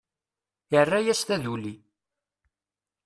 Irra-yas 0.79 1.21
taduli. 1.27 1.73